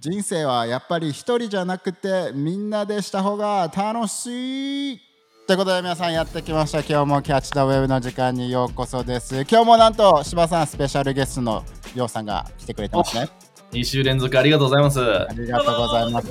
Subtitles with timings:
[0.00, 5.00] 人生はやっぱり一人じゃなくてみんなでした方が楽しい
[5.48, 6.80] ということで皆さんやってきました。
[6.80, 9.34] 今日もキャッチ・ザ・ウェブの時間にようこそです。
[9.40, 11.64] 今日もなんと柴さんスペシャルゲストの
[11.96, 13.28] ようさんが来てくれてますね。
[13.72, 15.00] 2週連続ありがとうございます。
[15.00, 16.28] ありがとうございます。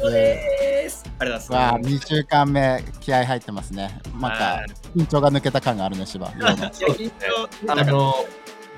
[1.19, 1.89] ありがとうございます。
[1.89, 3.99] 2週間目気合入ってますね。
[4.13, 8.15] またはい緊張が抜けた感があるね柴ようあの、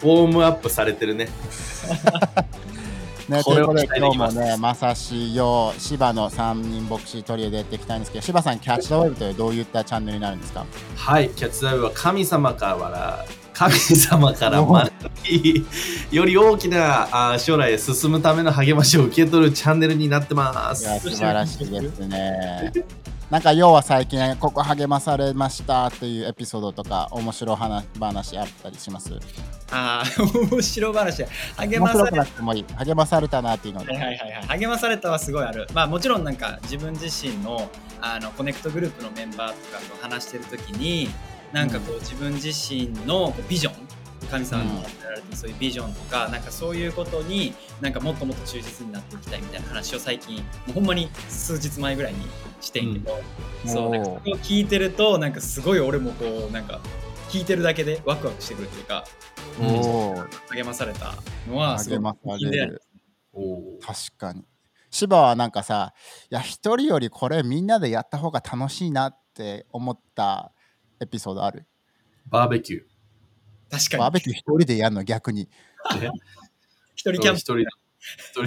[0.01, 1.27] ウォームアップされてるね。
[3.29, 10.65] ね、とこれはいうことで今日もね、まさしよう、柴の3人牧師取り入れていきたいんですけど、柴さん、キャッチ・ザ・ウェブというどういったチャンネルになるんですか？
[10.95, 14.91] はい、キャッチザブは神様から、神様から学
[15.23, 15.65] び、
[16.11, 20.99] より大きなあ将来へ進むための励ましを受け取るチャンネルになってまいや、す。
[20.99, 22.71] 素晴らしいですね。
[23.29, 26.25] なんか、要は最近、ここ励まされましたっていう。
[26.27, 29.11] エピソードとか、面白い話話あったりします
[29.71, 31.25] ああ、面白話。
[31.57, 32.65] 励まされなくてもいい。
[32.75, 33.93] 励まされたなっていうので。
[33.93, 35.67] はいはいはいはい、励まされたはすごいある。
[35.73, 37.69] まあもちろんなんか自分自身の
[38.01, 41.09] あのコネクトグループのメンバーとかと話してるときに
[41.51, 43.73] なんかこう自分自身のビジョン
[44.29, 52.19] 神様に与えられてるそういうビジョンとか、なんかそういうことになんかもっともっと忠実になっていきたいみたいな話を最近もうほんまに数日前ぐらいに
[52.61, 53.19] してんけど、
[53.65, 56.79] そうなんかそおれを聞いてるとなんかすごい俺もこうなんか
[57.29, 61.13] 聞いてるだけでワクワクしてくるっていうかーおー励まされた
[61.47, 62.81] のはすごい励まされる。
[63.81, 64.43] 確かに。
[64.91, 65.93] 柴はなんかさ、
[66.31, 70.51] いや、一人よりこれみんなでやった方が楽しいなって思った
[70.99, 71.67] エピソードある？
[72.25, 72.81] バーベキュー。
[73.69, 75.47] 確かにバーベキュー一人でやるの逆に。
[76.01, 76.09] ね
[76.95, 77.67] 一人キャンプ一人一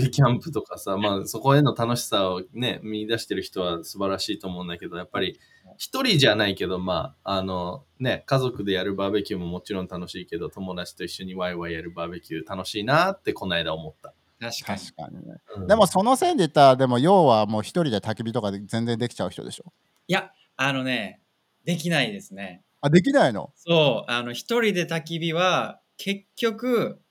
[0.01, 5.39] 人キャンプとかさ、まあそこへの楽しさをね、見出してる人は素晴らしいと思うんだけど、やっぱり
[5.83, 14.15] 一人じゃないけど、まあ、あのね、家族でやるバーベキューももちろん楽しいけど、友達と一緒にワイワイやるバーベキュー楽しいなってこの間思った。
[14.39, 15.41] 確かに確かにね。
[15.57, 19.73] うんでもその線で言ったら、でも要はもう一人で焚き火とかで全然できちゃう人でしょ？
[20.07, 21.21] いやあのね
[21.65, 23.53] できないですねあ、できないの？
[23.57, 27.02] そうあの一人で焚き火は結局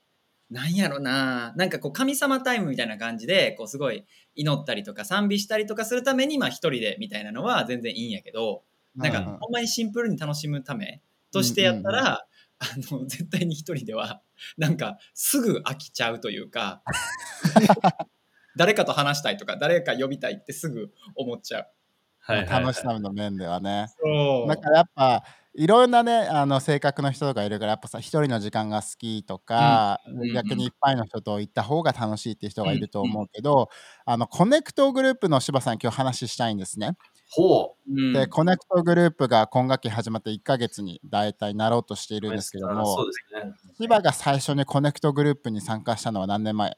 [0.52, 1.54] なんやろな。
[1.56, 8.64] なんかこう神様タイムみたいな感じでこうすごい祈ったりとか賛美したりとかするためにまあ一人でみたいなのは全然いいんやけど
[8.96, 11.02] なんかほんまにシンプルに楽しみため
[11.32, 12.26] としてやったら、
[12.60, 14.22] あの絶対に一人では
[14.58, 16.84] なんかすぐ飽きちゃうというか
[18.58, 21.68] 誰かと話したいとか誰か呼びたいってすぐ思っちゃう。
[22.20, 23.88] はい楽しさの面ではね。
[23.98, 24.48] そう。
[24.50, 25.24] だからやっぱ
[25.54, 30.22] いろんなねあの性格の人とかいるからやっぱさ一人の時間が好きとか、うん。
[30.22, 33.70] うん逆にいっぱいの人と行った方が楽しいっていう人がいると思うけど、
[34.06, 36.96] あのコネクトグループの柴さん今日話したいんですね。
[37.30, 37.92] ほう。
[37.92, 38.14] ん。
[38.14, 43.12] でコネクトグループが今学期始まって1ヶ月に大体なろうとしているんですけどそもうで
[43.42, 43.54] すね。
[43.78, 46.78] 柴が最初にコネクトグループに参加したのは何年前？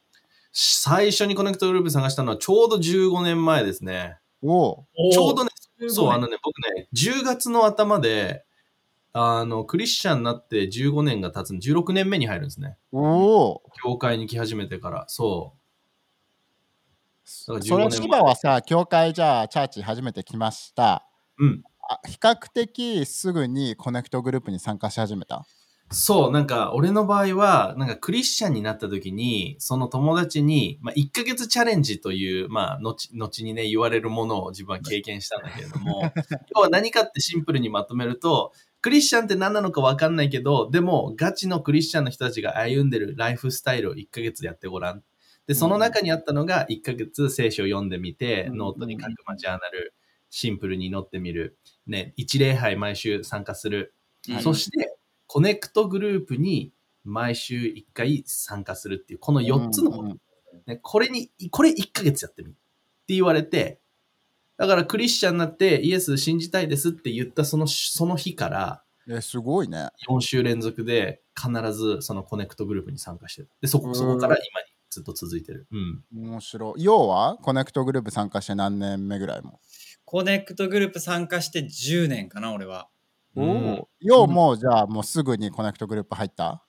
[0.51, 4.17] 最初にコネクトグループ探したのはちょうど15年前ですね。
[4.41, 5.51] おちょうどね、
[5.88, 8.44] そう、あのね、僕ね、10月の頭で、
[9.13, 12.78] あの、クリスチャンになって15年が経つの、16年目に入るんですね。
[12.91, 15.53] おお教会に来始めてから、そ
[17.47, 21.07] だから15それ年前柴はさ教会じゃあチャーチ初めて来ました
[21.38, 21.46] う。
[21.46, 21.63] うん。
[21.90, 25.45] あ比較的すぐにコネクトグループに参加し始めた？
[25.91, 36.01] そう、なんか、俺の場合は、なんか、クリスチャンになった時に、その友達に、まあ、1ヶ月チャレンジという、まあ、後、後にね、言われるものを自分は経験したんだけれども、
[36.56, 45.01] 要は何かってシンプルにまとめると、クリスチャンって何なのか分かんないけど、でも、ガチのクリスチャンの人たちが歩んでるライフスタイルを1ヶ月やってごらん。
[45.47, 49.94] で、その中にあったのが、1ヶ月聖書を読んでみて、うんノートに書く、まあ、ジャーナル、
[50.29, 51.57] シンプルに祈ってみる。
[51.88, 53.94] ね、一礼拝毎週参加する。
[54.27, 56.73] うんそして、コネクトグループに
[57.05, 60.17] 毎週1回参加するっていう、この4つのこと、
[60.67, 62.53] ね、これに、これ1ヶ月やってみっ
[63.07, 63.79] て言われて、
[64.58, 73.50] だからクリスチャンになってイエス信じたいですって言ったそのその日からえすごいね4週連続で必ずそのコネクトグループに参加してる。
[73.62, 75.68] で、そうんこそこから今にずっと続いてる。
[75.72, 76.03] うん。
[76.16, 79.60] 面白い要はコネクトグループ参加して何年目ぐらいも？
[80.06, 82.88] コネクトグループ参加して10年かな俺は。
[83.36, 86.63] おうんお要もうじゃあもうすぐにコネクトグループ入った？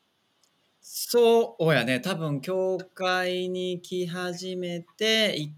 [0.80, 5.50] そうやね多分教会に来始めて1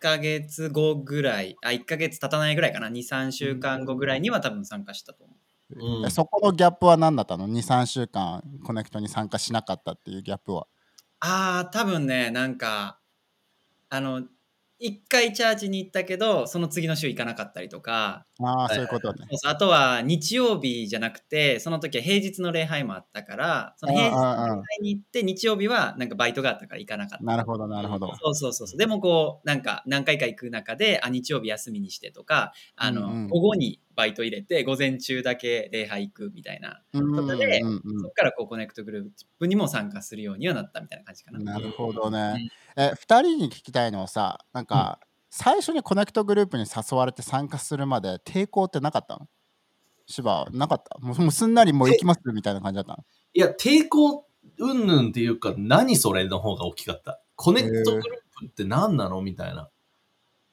[0.00, 5.36] ヶ月後ぐらいあ1ヶ月経たないぐらいかな23週間後ぐらいには多分参加したと思う。
[5.72, 10.66] うんえそこのギャップは何だったの ?23 週間コネクトに参加しなかったっていうギャップは
[11.20, 12.98] ああ多分ねなんか
[13.88, 14.24] あの
[14.82, 19.12] 一回チャージに行ったけど、その次の週行かなかったりとか、ああ、そういうこと
[19.44, 27.24] あとは日曜日じゃなくて、その時は平日の礼拝もあったから、その平日の礼拝に行って、日曜日はなんかバイトがあったから行かなかった。
[27.24, 28.06] なるほど、なるほど。
[28.16, 28.78] そうそうそうそう。
[28.78, 36.80] でもこう、なんか何回か行く中で、あ、日曜日休みにしてとか、あの、午後にバイト入れて、午前中だけ礼拝行くみたいな。
[36.92, 39.08] うんことでうんそこからこうコネクトグルー
[39.38, 41.38] プにも参加するようにはなったみたいな感じかな。
[41.38, 42.50] うんなるほどね。
[42.76, 49.28] え、二人に聞きたいのはさ、なんか、最初にコネクトグループに誘われて参加するまで抵抗ってなかったの？
[50.06, 50.98] 芝なかった？
[50.98, 53.04] もうもうすんなりもう行きますみたいな感じだったの？
[53.32, 54.26] いや、抵抗
[54.58, 57.20] うんぬんっていうか、何それの方が大きかった？
[57.36, 59.22] コネクトグループって何なの？
[59.22, 59.68] みたいな。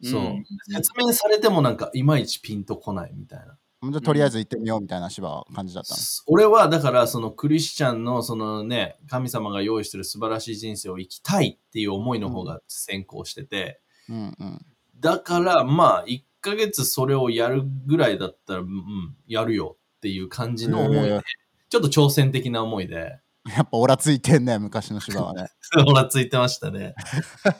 [0.03, 0.45] そう、うん。
[0.69, 3.57] 説明されてもなんか、いまいちピンとこないみたいな。
[3.79, 5.99] じゃあとりあえず行ってみようみたいな芝は感じだったの？
[6.25, 13.79] 俺はだからそのクリスチャンのそのね神様が用意してる素晴らしい人生を生きたいっていう思いの方が先行してて、
[14.09, 14.65] うんうん。
[14.99, 21.21] だからまあ1ヶ月それをやるぐらいだったらうんやるよっていう感じの思いで、
[21.69, 23.19] ちょっと挑戦的な思いで
[23.55, 25.47] やっぱオラついてんね、昔の芝はね。
[25.87, 26.93] オラついてましたね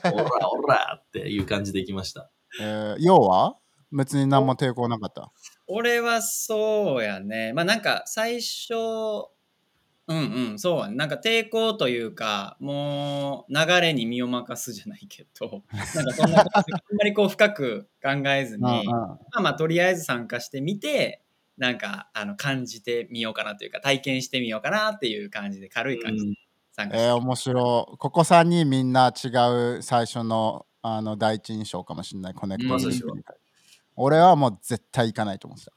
[0.04, 2.30] オラオラっていう感じでいきました
[2.60, 3.56] えー、要は？
[3.90, 5.30] 別に何も抵抗なかった？
[5.66, 7.52] 俺はそうやね。
[7.54, 8.74] まあなんか最初、
[10.10, 10.16] うん
[10.50, 10.90] うん、そう。
[10.90, 15.62] なんか抵抗というか、もう流れに身を任すじゃないけど、
[15.94, 16.64] なんかそんなことあん
[16.96, 21.22] まりこう深く考えずに、うんうんまあまあとりあえず参加してみて、
[21.58, 26.34] なんかあの感じてみようかなというか、体験してみようかなっていう感じで、軽い感じで
[26.72, 27.06] 参加して。
[27.06, 27.96] えー、面白い。
[27.98, 29.28] ここ3人みんな違
[29.78, 33.22] う最初のあの第一印象かもしれない、コネクトグループに
[33.96, 35.70] 俺はもう絶対行かないと思って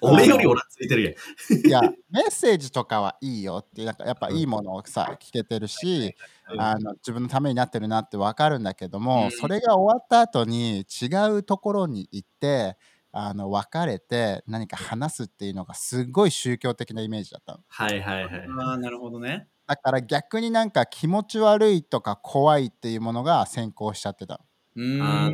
[0.00, 1.68] 俺 よりオラついてるやんた。
[1.68, 1.80] いや、
[2.10, 6.14] メッセージとかはいいよってなんかやっぱいいものをさ、聞けてるし、
[6.56, 11.06] あの自分のためになってるなって分かるんだけども、うんそれが終わった後に違
[11.36, 12.76] うところに行って、
[13.20, 17.60] あの別れて何か話すっていうのがすごい宗教的なイメージだったの。
[17.66, 19.48] はいはいはいああ、なるほどね。
[19.66, 24.40] だから逆になんか気持ち悪いとか怖いっていうものが先行しちゃってたの。
[24.76, 25.02] うーん。
[25.02, 25.30] あ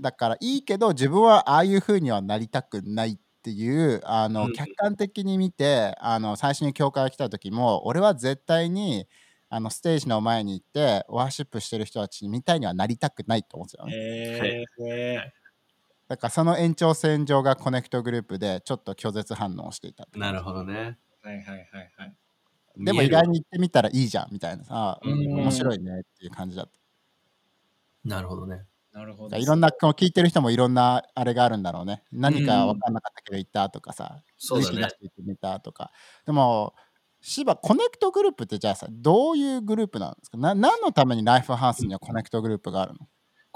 [0.00, 9.06] だからいいけど自分はああいう風にはなりたくないっていうあの、うん客観的に見てあの最初に教会が来た時も俺は絶対に
[9.50, 15.32] あのステージの前に行ってワーシップしてる人たちみたいにはなりたくないと思ってたのね、へえ。
[16.08, 20.98] だからその延長線上がコネクトグループでちょっと拒絶反応をしていたなるほどね。
[21.22, 22.16] はいはいはいはい。
[22.76, 25.34] でも意外に行ってみたらいいじゃんみたいなさうん。
[25.40, 26.72] 面白いねっていう感じだった。
[28.04, 28.62] なるほどね。
[28.92, 29.36] なるほど。
[29.36, 32.02] いろんな聞いてる人もいろんなあれがあるんだろうね。
[32.12, 34.76] 何か分かんなかったけど行ったとかさ、そうだね。
[34.88, 35.90] て行ってみたとか。
[36.24, 36.74] でも、
[37.20, 40.38] 芝、コネクトグループってじゃあさ、どういうグループなんですか？
[40.38, 43.00] な何のためにライフハウスにはコネクトグループがあるの、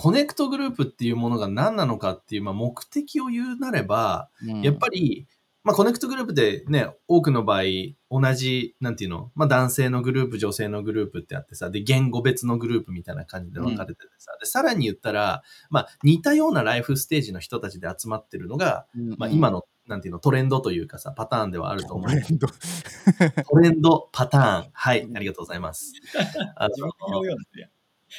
[0.01, 5.29] コネクトグループっていうものが何なのかっていう、まあ、目的を言うなれば、うんやっぱり、
[5.63, 7.65] まあ、コネクトグループでね、多くの場合、
[8.11, 22.09] 同じ、なんていうの、まあ、男性のグループ、女性のグループってあってさ、で、言語別のグループみたいな感じで分かれててさ、で、さらに言ったら、まあ、似たようなライフステージの人たちで集まってるのが、うんまあ、今の、なんていうの、トレンドというかさ、パターンではあると思う。
[22.09, 24.71] トレンドトレンド、 パターン。
[24.73, 25.93] はい、ありがとうございます。
[26.57, 26.81] あ自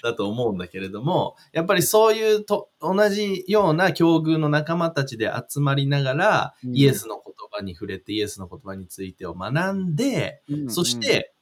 [0.04, 6.76] だと思うんだけれども、やっぱりそういうと同じような境遇の仲間たちで集まりながら、うん。
[6.76, 11.34] イエスの言葉に触れて、イエスの言葉についてを学んで、うんそして、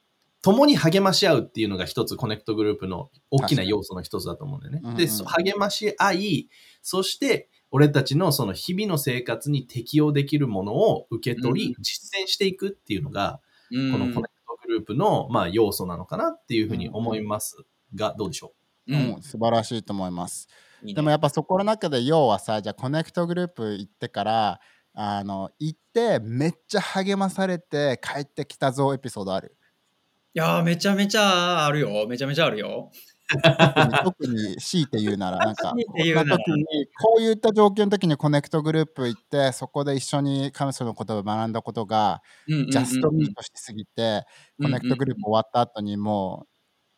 [0.42, 4.80] 共に励まし合うっていうのが一つコネクトグループの大きな要素の一つだと思うんだよね。
[4.81, 5.07] で、うんうん。
[5.10, 6.50] そ励まし合い、
[6.82, 11.84] そして、俺たちのその日々の生活に適用できるものを受け取り、うん。
[11.84, 13.41] 実践していくっていうのが、
[13.72, 13.91] うん。
[13.91, 17.58] このコネクトグループの、まあ、要素なのかなっていうふうに思います
[17.96, 18.53] が、どうでしょ
[18.88, 18.93] う？
[18.93, 19.17] うん。
[19.17, 20.48] ん、素晴らしいと思います。
[20.81, 20.93] いいね。
[20.96, 24.60] でもやっぱそこの中で要はさじゃあコネクトグループ行ってから
[24.93, 29.55] あの行ってめっちゃ励まされて帰ってきたぞエピソードある？
[30.34, 32.08] いやーめちゃめちゃあるよ。
[32.08, 32.91] めちゃめちゃあるよ。
[34.03, 36.24] 特に強いて言うならなんか強いて言うなら。
[36.25, 44.24] こんな時にこういった状況の時にコネクトグループ行ってそこで一緒に神様の言葉を学んだことがジャストミートしすぎて
[44.60, 46.50] コネクトグループ終わった後にもう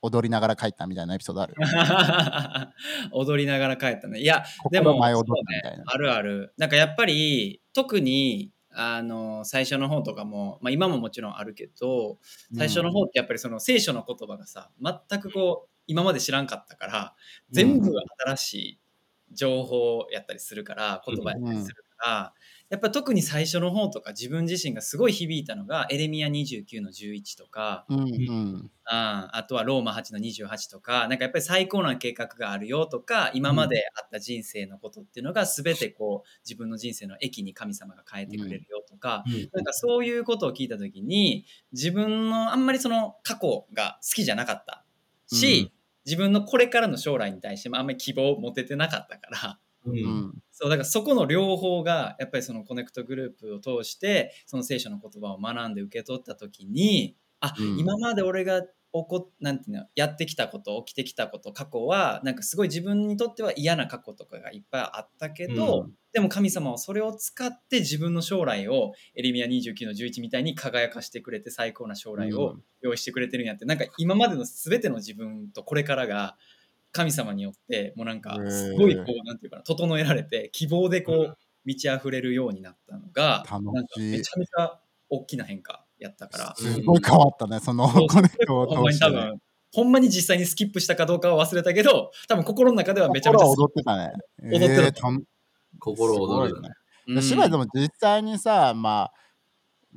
[0.01, 1.55] 踊りながら帰ったみたいなエピソードある？
[3.11, 4.19] 踊りながら帰ったね。
[4.19, 5.83] いや、でも、心前踊っそうたみたいな、ね。
[5.87, 6.53] あるある。
[6.57, 12.17] なんかやっぱり、特に、あの、最初の方とかも、まあ今ももちろんあるけど、
[12.55, 17.15] 最初の方ってやっぱりその聖書の言葉がさ、全くこう、今まで知らんかったから、
[17.51, 17.91] 全部
[18.25, 18.79] 新しい
[19.33, 22.33] 情報やったりするから、言葉やったりするかが、
[22.71, 28.71] やっぱ特に最初の方とか自分自身がすごい響いたのがエレミア29の11とか、うんうん。
[28.85, 39.49] ああとはローマ8の28とか、なんかやっぱり最高な計画があるよとか、今まであった人生のことっていうのが全てこう自分の人生の駅に神様が変えてくれるよとか、うん。
[39.51, 44.85] なんかそういうことを聞いた時に、自分のあんまりその過去が好きじゃなかった
[45.27, 45.73] し、
[46.05, 49.97] 自分のこれからの将来に対してもあんまり希望を持ててなかったから、ううん。
[49.97, 57.79] んそうだからそこの両方がやっぱりそのコネクトグループを通してその聖書の言葉を学んで受け取った時にあ、うん。
[57.79, 65.91] 今まで俺が起こなんていうのやってきたこと起きてきたこと過去はなんかすごい自分にとっては嫌な過去とかがいっぱいあったけど、うん。
[66.13, 76.35] でも神様はそれを使って自分の将来をエレミア29の11みたいに輝かしてくれて最高な将来を用意してくれてるんやってなんか今までの全ての自分とこれからが
[76.91, 83.63] 神様によってもうなんかすごいこうなんていうかな整えられて希望でこう満ち溢れるようになったのが楽しい。
[83.73, 84.79] なんかめちゃめちゃ
[85.09, 86.55] 大きな変化やったから。
[86.55, 89.11] すごい変わったね、そのそうコネクトを通してね。
[89.11, 89.41] 多分
[89.73, 94.11] ほんまに実際にスキップしたかどうかは忘れたけど多分心の中ではめちゃめちゃ踊ってたね。
[94.51, 95.23] 踊ってるえーたん
[95.79, 96.69] 心躍るすごいね。
[97.07, 99.13] うんでも実際にさ、まあ、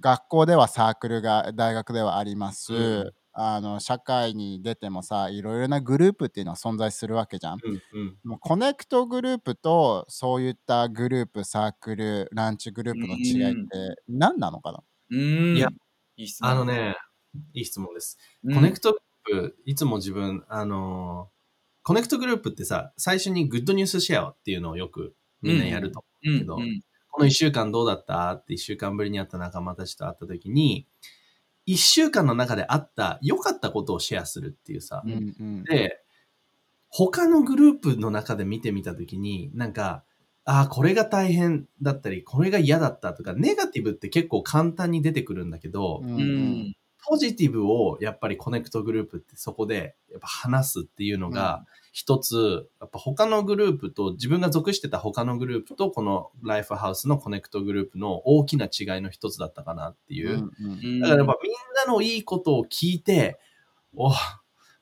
[0.01, 7.59] 学校ではサークルが大学ではあります、うんあの社会に出てもさいろいろなグループっていうのは存在するわけじゃん。
[7.63, 8.17] うんうん。
[8.25, 15.57] もうコネクトグループとそういったグループサークルランチグループの違いって何なのかな、うん。
[15.57, 15.69] いや
[16.17, 16.51] いい質問。
[16.51, 16.97] あのね、
[17.53, 18.19] いい質問です。
[18.45, 18.55] うん。
[18.55, 18.99] コネクトグ
[19.33, 21.35] ループ、いつも自分、あのー
[21.87, 26.81] コネクトグループってさ、最初にグッドニュースシェアっていうのをよくみんなやると思うけど、うんうん。
[27.11, 28.33] この一週間どうだった？
[28.33, 30.87] って一週間ぶりに会った仲間たちと会った時に、
[31.67, 35.65] 一週間の中であった良かったことをシェアするっていうさ、うんうん。
[35.65, 36.01] で、
[36.89, 40.05] 他のグループの中で見てみたときに、なんか、
[40.45, 60.51] ああ、これが大変だったり、これが嫌だったとか、ネガティブって結構簡単に出てくるんだけど、うんうんポジティブをやっぱりコネクトグループってそこでやっぱ話すっていうのが一つ、やっぱ他のグループと自分が属してた他のグループとこのライフハウスのコネクトグループの大きな違いの一つだったかなっていう。
[61.01, 61.53] だからやっぱみん
[61.87, 63.39] なのいいことを聞いて、
[63.95, 64.13] お、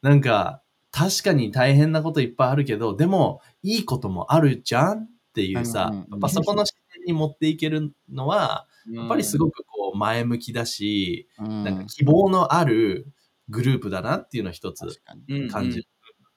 [0.01, 11.65] なんか確かに大変なこといっぱいあるけど、でもいいこともあるじゃんっていうさ、やっぱそこの視点に持っていけるのは、やっぱりすごくこう前向きだし、うん。
[11.65, 13.07] なんか希望のある
[13.49, 15.43] グループだなっていうのを一つ確かに。
[15.43, 15.85] うん感じる。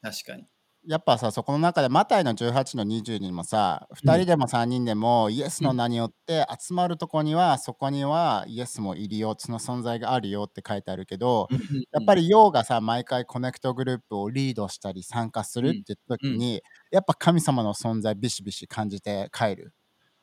[0.02, 0.46] 確かに。
[0.88, 11.48] やっぱさそこの中でマタイの18の20にもさ2人でも3人でもイエスの名によって集まるとこにはそこにはイエスもいるよその存在があるよって書いてあるけど
[11.92, 16.62] やっぱりリョウがさ毎回コネクトグループをリードしたり参加するって言った時に
[16.92, 19.74] やっぱ神様の存在ビシビシ感じて帰る。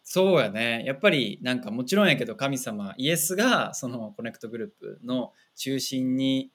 [0.05, 0.85] そうやね。
[0.87, 6.51] やっぱりなんかもちろんやけど神様イエスがそのコネクトグループの中心に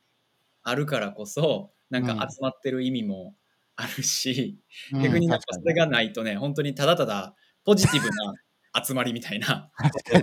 [0.63, 3.35] あるからこそなんか集まってる意味も
[3.75, 4.59] あるし、
[4.91, 8.33] うん逆にやっぱ確かそれがないとね本当にただただポジティブな
[8.83, 9.71] 集まりみたいな。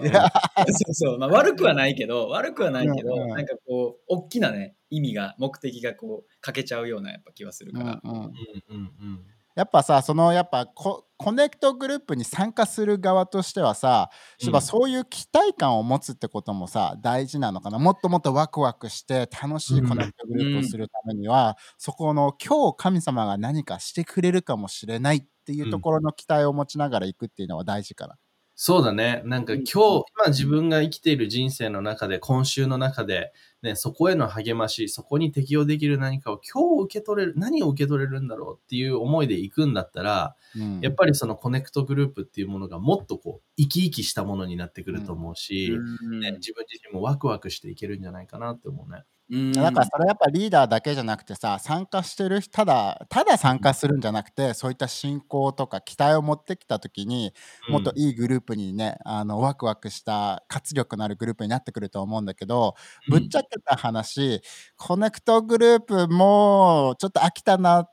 [0.68, 3.28] そうそう、まあ、悪くはないけど悪くはないけど、うんうん。
[3.30, 8.24] なんかこう大きなね意味が目的がこう欠けちゃうようなやっぱ気はするから、うんうん。
[8.24, 8.30] うん
[8.68, 14.10] うんうんやっぱさそのやっぱココネクトグループに参加する側としてはさ、
[14.44, 14.60] うん。
[14.60, 17.78] そういう期待感を持つってこともさ大事なのかな。
[17.78, 28.16] もっともっとワクワクして楽しいコネクトグループをするためには、そこの今日神様が何かしてくれるかもしれないっていうところの期待を持ちながら行くっていうのは大事かな。
[28.56, 29.22] そうだね。
[29.24, 33.32] なんか今日、今自分が生きている人生の中で、今週の中で、
[33.64, 40.80] ね、そこへの励まし、そこに適用できる何かを今日受け取れる、何を受け取れるんだろうっていう思いで行くんだったら、うん。
[40.80, 46.20] やっぱりそのコネクトグループっていうものがもっとこう、生き生きしたものになってくると思うし、うん。
[46.20, 49.04] ね、自分自身もワクワクしていけるんじゃないかなって思うね。
[49.30, 49.52] うん。
[49.52, 57.32] だからそれはやっぱリーダーだけじゃなくてさ参加してるただただ参加するんじゃなくてそういった信仰とか期待を持ってきた時に
[57.68, 62.74] もっといいグループにね、あのワクワクした活力のあるグループになってくると思うんだけど、
[63.08, 64.42] ぶっちゃけた話
[64.76, 67.90] コネクトグループもうちょっと飽きたなっ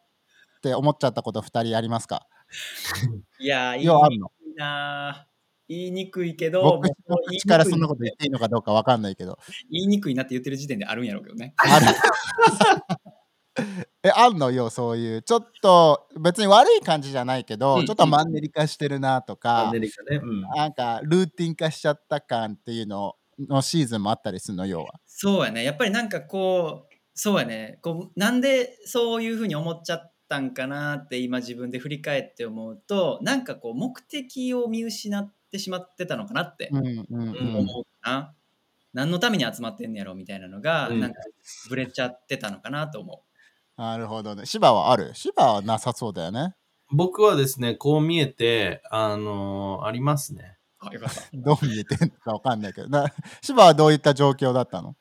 [0.61, 2.27] て思っちゃったこと2人ありますか？
[3.39, 3.87] いや いい
[4.57, 5.27] な
[5.71, 9.39] 言いにくいけど僕の口からそんなこと言っていいのかどうか分かんないけど
[9.71, 11.53] 言いにくいなって言ってる時点であるんやろうけどね。
[11.57, 11.85] ある
[14.03, 20.19] えあんのよそういうちょっと別に悪い感じじゃないけど、うんちょっとマンネリ化してるなとか、アメリカね。
[20.23, 20.41] うん。
[20.41, 24.99] なんかルーティン化しちゃった感っていうののシーズンもあったりするの要は。
[25.05, 25.63] そうやね。
[25.63, 27.79] やっぱりなんかこう、そうやね。
[27.81, 38.33] こうなんでそういうふうに思っちゃったんかなって今自分で振り返って思うと、なんかこう目的を見失っってしまってたのかなってうんうんうん思うかな。
[38.93, 41.19] 何のために集まってんねやろみたいなのが、うんなんか
[41.69, 43.23] ブレちゃってたのかなと思
[43.77, 44.45] なるほどね。
[44.45, 45.11] 芝はある？
[45.13, 46.55] 芝はなさそうだよね。
[46.89, 50.57] 僕はですね、こう見えて、あのーありますね。
[50.81, 50.87] う。
[50.87, 51.21] あ、よかった。
[51.33, 52.87] どう見えてるのかわかんないけど。
[52.87, 54.95] な芝はどういった状況だったの？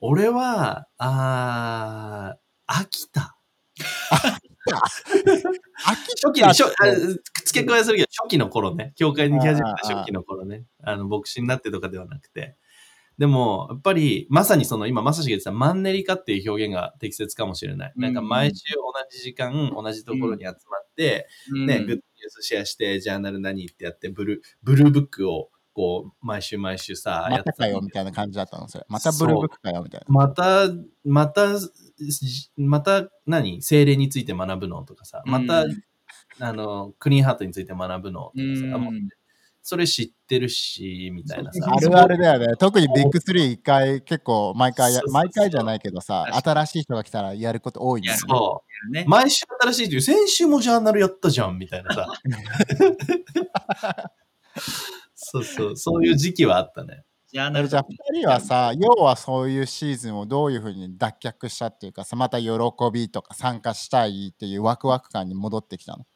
[0.00, 3.36] 俺は、あー、飽きた。
[5.84, 6.68] 初期に、初あ
[7.48, 12.56] 付け加えするけど、初期の頃ね、教会に行き始めた初期の頃ね、あの、牧師になってとかではなくて。
[13.18, 17.92] でも、やっぱり、まさにその、今、まさしが言ってたマンネリ化っていう表現が適切かもしれない。
[17.96, 21.26] なんか、毎週同じ時間、同じところに集まって、
[21.66, 28.84] ね、グッドニュースシェアして、ジャーナル何ってやって、ブルー、ブルーブックを、こう、毎週毎週さ、やまったてかよみたいな感じだったのそれ。
[28.88, 30.06] またブルーブックかよみたいな。
[30.08, 30.68] また、
[31.04, 31.58] また、
[32.56, 35.82] また何、精霊について学ぶのとかさ、また、うん
[36.40, 38.32] あの、クリーンハートについて学ぶの
[39.62, 41.70] それ知ってるし、みたいなさ。
[41.70, 42.56] あるあるだよね。
[42.58, 48.14] 特にビッグスリー一回結構毎回毎回じゃないけどさ、確新しい人が来たらやること多いね。
[48.14, 48.92] そう。
[48.92, 49.04] ね。
[49.06, 52.08] 毎週新しいという、先週もジャーナルやったじゃん、みたいなさ。
[55.14, 57.04] そうそう、そういう時期はあったね。
[57.30, 62.48] ジャーナルじゃあ2人はさ、要はそういうシーズンをどういうふうに脱却したっていうかさ、また喜
[62.90, 66.06] びとか参加したいっていうワクワク感に戻ってきたの？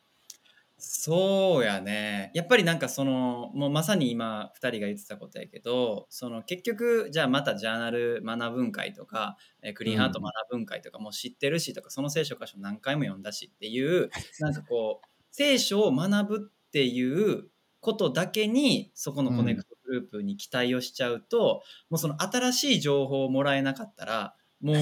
[0.84, 2.32] そうやね。
[2.34, 14.10] やっぱりなんかその、もうまさに今2人が言ってたことやけど、その結局、じゃあまたジャーナル学ぶん会とか、えークリーンハート学ぶん会とかもう知ってるしとか、その聖書箇所何回も読んだしっていう、
[14.40, 17.48] なんかこう、聖書を学ぶっていう
[17.78, 24.76] ことだけに、そこのコネクトグループに期待をしちゃうと、もうその新しい情報をもらえなかったら、もう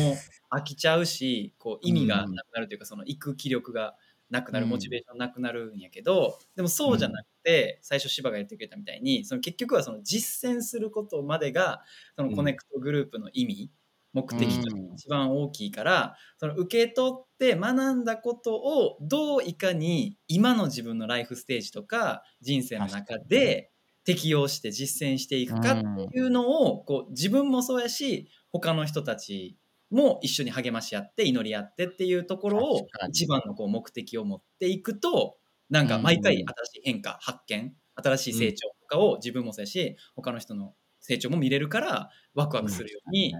[0.50, 3.96] 飽きちゃうし、こう意味がなくなるというか、その行く気力が
[4.30, 4.70] なくなる、うん。
[4.70, 11.82] モチベーションなくなるんやけど、でもそうじゃなくて、最初芝が言ってくれたみたいに、その結局はその実践することまでが、
[12.16, 13.70] そのコネクトグループの意味、
[14.12, 23.70] 目的と一番大きいから、その受け取って学んだことをどういかに今の自分のライフステージとか人生の中で
[24.04, 29.56] 適用して実践していくかっていうのをこう自分もそうやし他の人たち
[29.90, 35.36] も一緒に励まし合って祈り合ってっていうところを一番のこう目的を持っていくと
[35.68, 43.38] なんか毎回新しい変化発見新しい成長とかを自分もそうやし他の人の成長も見れるからワクワクするようにな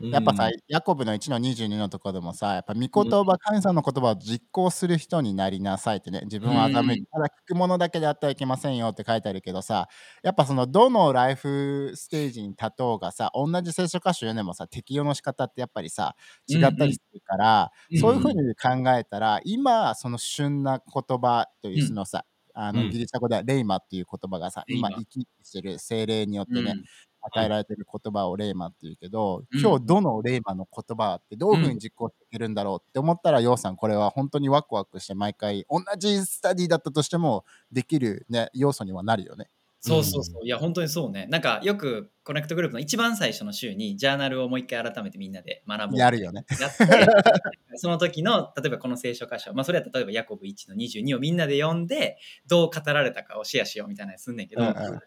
[0.00, 2.88] るやっぱさ、ヤコブの1の22のところでもさ、やっぱ御言
[3.24, 9.88] 葉、神様の言葉を実行する人になりなさいってね、自分は欺いて、ただ聞くものだけであってはいけませんよって書いてあるけどさ、
[10.22, 16.14] やっぱそのどのライフステージに立とうがさ、同じ聖書箇所読んでもさ、適用の仕方ってやっぱりさ、
[16.48, 21.86] 違ったりするから、うんそういうふうに考えたら、今、その旬な言葉といううん。
[21.86, 22.90] そのさ、あのうん。
[22.90, 24.90] ギリシャ語ではレイマっていう言葉がさ、レイマ。
[24.90, 26.84] 今生き生きしてる精霊によってね、うん
[27.22, 39.48] 与えられてる言葉をレイマっていうけど、うん今日どのレイマの言葉ってどういうふうに実行してるんだろうって思ったら、ようさんこれは本当にワクワクして毎回同じスタディだったとしてもできる、ね、要素にはなるよね。
[39.80, 40.44] そうそうそう。
[40.44, 41.26] いや、本当にそうね。
[41.30, 45.98] なんか、よく、コネクトグループの一番最初の週に、ジャーナルをもう一回改めてみんなで学ぼう。
[45.98, 46.44] やるよね。
[46.60, 46.84] やって、
[47.78, 55.00] その時の、例えばこの聖書箇所、まあ、それやったら例えば、ヤコブ1の22をみんなで読んで、どう語られたかをシェアしようみたいなのすんねんけど、うんうん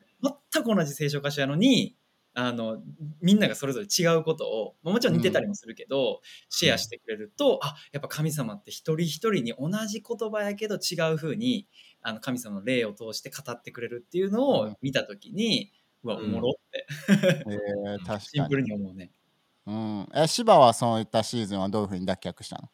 [0.53, 1.95] 全く同じ聖書箇所やのに、
[2.33, 2.81] あの
[3.21, 11.67] みんながそれぞれ違うことをまあもちろん似てたりもするけど、シェアしてくれるとあやっぱ神様って一人一人に同じ言葉やけど違う風に
[12.01, 15.71] あの神様の霊を通して語ってくれるっていうのを見た時に、
[16.03, 18.75] うわおもろって、えー、 確シンプルかに。
[18.75, 19.11] に思うね。
[19.67, 22.69] うん、え芝はそういったシーズンはどういうふうに脱却したの？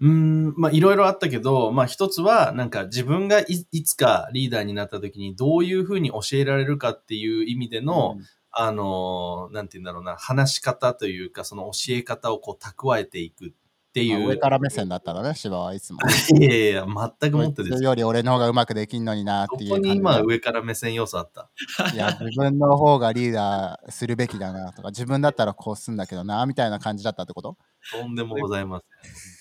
[0.00, 8.16] うーん、まあいろいろあったけど、まあ一つはなんか自分がいいつかリーダーになった時にどういうふうに教えられるかっていう意味での、
[8.52, 13.50] あのーなんて言うんだろうな、話し方というかその教え方をこう蓄えていくっ
[13.92, 14.24] ていう。
[14.24, 15.98] あ上から目線だったのね、芝はいつも。
[16.38, 17.82] いやいや全くこもってです。
[17.82, 19.94] より俺の方がうまくできんのになっていう感じで。
[19.94, 21.50] どこに今上から目線要素あった
[21.92, 27.56] いや、自分の方がリーダーするべきだなとか、自分だったらこうすんだけどな、みたいな感じだったってこと？
[27.92, 28.82] とんでもございま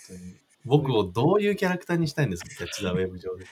[0.07, 0.17] せん。
[0.17, 3.45] 本当に僕をどういうキャラクターにしたいんですか、キャッチ・ザ・ウェブ上で。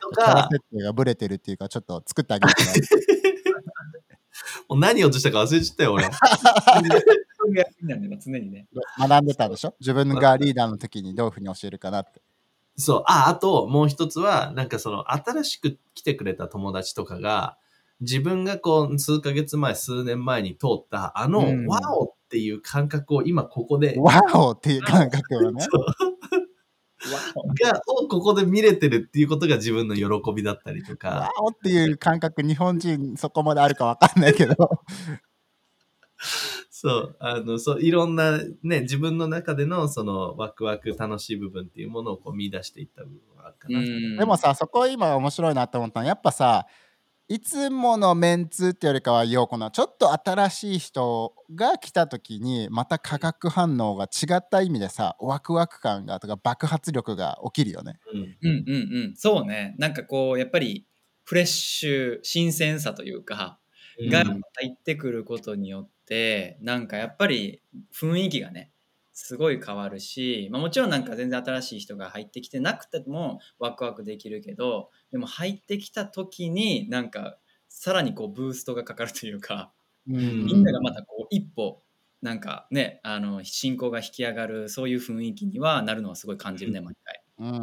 [0.00, 2.72] とキャラか、設定がブレてるっていうか、ちょっと作ってあげるから。
[4.68, 6.08] もう何をとしたか忘れちゃったよ、俺。
[8.20, 8.66] 常にね。
[8.98, 9.74] 学んでたでしょ？
[9.80, 12.22] 自分がリーダーの時にどういうふうに教えるかなって。
[12.76, 13.02] そう。
[13.06, 17.56] あ、あと、もう一つは、なんかその、新しく来てくれた友達とかが、
[18.00, 25.64] 自分がこう、数ヶ月前、数年前に通った、あの、うんワオっていう感覚を今ここで、ワオっていう感覚をね。
[27.72, 34.54] が、をここで見れてるっていうことが自分の喜びだったりとわか、おっていう感覚、日本人そこまであるかわかんないけど。
[36.70, 43.80] そう、あの、そう、いろんなね、自分の中でのそのワクワク楽しい部分っていうものをこう見出していった部分はあるかな。
[44.18, 46.66] でもさ、そこ今面白いなと思ったのは、やっぱさ、
[47.28, 57.98] いつものメンツってよりかは、ようこのちょっと新しい人が来た時に、また化学反応が違った意味でさ、ワクワク感がとか爆発力が起きるよね。
[58.12, 58.36] うん。
[58.42, 59.16] うんうんうん。
[59.16, 59.74] そうね。
[59.78, 60.86] なんかこう、やっぱり
[61.24, 63.60] フレッシュ、新鮮さというか、
[64.06, 67.62] がうん入ってくることによって、なんかやっぱり
[67.94, 68.72] 雰囲気がね、
[69.14, 79.72] すごい変わるし、まあ、もちろんなんか全然新しい人が入ってきてなくてもワクワクできるけど、でも入ってきた時になんかさらにこうブーストがかかるというか、
[80.08, 80.44] うん。
[80.44, 81.82] みんながまたこう一歩
[82.22, 87.24] なんかね、あの進行が引き上がるそういう雰囲気にはなるのはすごい感じるね、毎回。
[87.38, 87.56] うんう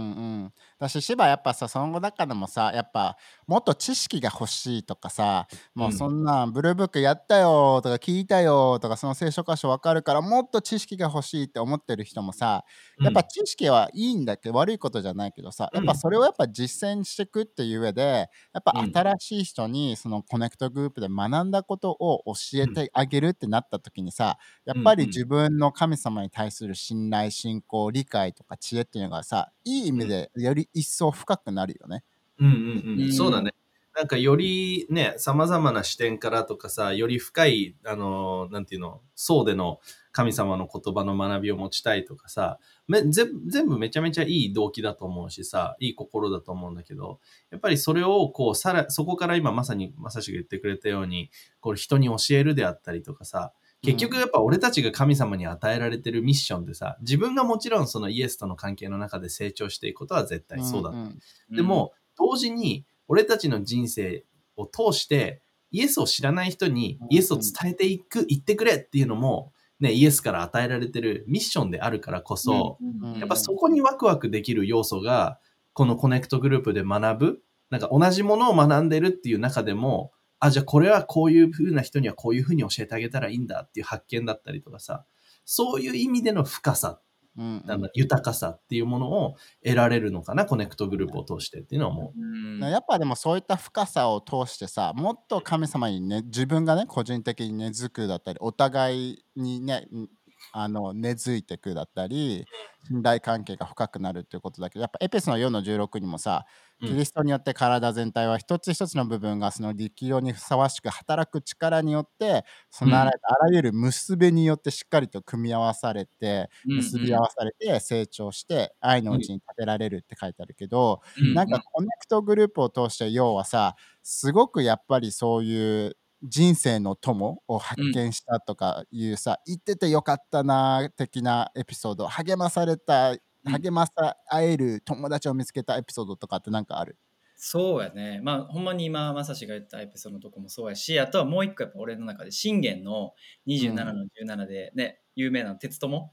[0.47, 3.17] ん、だし芝やっぱさその中でもさやっぱ
[3.51, 12.63] もっと知識が欲しいとかさもうそんなブルーブックやったよとか聞いたよとかその聖書箇所分かるからもっと知識が欲しいって思ってる人もさ
[13.01, 18.91] やっぱ知識はいいんだけど悪いことじゃないけどさやっぱそれをやっぱ実践していくっていう上でやっぱうん。
[18.93, 32.05] 新しい人にそのコネクトグループで学んだことを教えてあげるってなった時にさやっぱり自分の神様に対する信頼信仰理解とか知恵っていうのがさいい意味でより一層深くなるよね。
[32.45, 33.53] うんうんそうだね。
[33.95, 39.79] なんかよりね、様々な視点からとかさ、より深い、あのーなんていうの、層での
[40.13, 47.19] 神様の言葉の学びを持ちたいとかさ、め全全部めちゃめちゃいい動機だと思うしさ、いい心だと思うんだけど、
[47.51, 53.51] やっぱりそれをこう、さら、そこから今まさに、まさしが言ってくれたように、こう人に教えるであったりとかさ、
[53.83, 60.97] 結局やっぱ俺たちが神様に与えられてるミッションでさ、自分がもちろんそのイエスとの関係の中で成長していくことは絶対そうだと。
[60.97, 61.19] んん。
[61.55, 73.13] でも、同時に、俺たちの人生を通して、イエスを知らない人にイエスを伝えていく、行ってくれっていうのも、ね、イエスから与えられてるミッションであるからこそ、うん。
[73.17, 75.39] やっぱそこにワクワクできる要素が、
[75.73, 85.05] このコネクトグループで学ぶ、なんか同じものを学んでるっていう中でも、あ、じゃあこれはこういう風な人にはこういう風に教えてあげたらいいんだっていう発見だったりとかさ、
[85.45, 86.99] そういう意味での深さ
[87.37, 92.19] うんなんだ豊かさっていうものを得られるのかな、コネクトグループを通してっていうのは思う。
[92.19, 92.25] う
[92.57, 100.07] んやっぱでもそういった深さを通してさもっと神様にね自分がね個人的に根付くだったりお互いにねん
[100.51, 102.45] あの根付いてくだったり
[102.87, 106.45] 信頼関係が深くなるっていうことだけどやっぱエペソの4の16にもさ
[106.81, 106.87] うん。
[106.89, 136.97] キリストによって体全体は一つ一つの部分がその力量にふさわしく働く力によって備えられたあらゆる結びによってしっかりと組み合わされて結び合わされて成長して愛のうちに立てられるって書いてあるけど、うんなんかコネクトグループを通して要はさすごくやっぱりそういう人生の友を発見したとかいうさ、行っててよかったな的なエピソード励まされた励まさ会える友達を見つけたエピソードとかってなんかある？
[137.43, 138.19] そうやね。
[138.21, 143.13] まあ、ほんまに今、まさしが言ったエピソードのとこもそうやし、あとはもう一個やっぱ俺の中で、信玄の
[143.47, 146.11] 27の17でね、有名な鉄友。